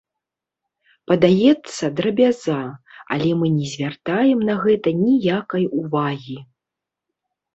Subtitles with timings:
[1.09, 2.55] Падаецца, драбяза,
[3.15, 6.37] але мы не звяртаем на гэта ніякай увагі.